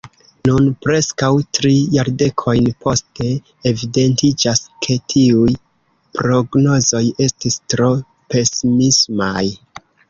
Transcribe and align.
Nun, 0.49 0.67
preskaŭ 0.85 1.27
tri 1.57 1.73
jardekojn 1.95 2.71
poste, 2.85 3.29
evidentiĝas 3.73 4.65
ke 4.87 4.99
tiuj 5.15 5.55
prognozoj 6.19 7.07
estis 7.29 7.63
tro 7.75 7.93
pesimismaj. 8.35 9.49